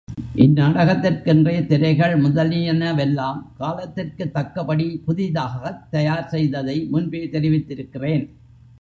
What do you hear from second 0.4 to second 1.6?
இந் நாடகத்திற்கென்றே